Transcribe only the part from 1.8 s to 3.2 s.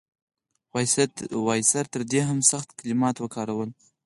تر دې هم سخت کلمات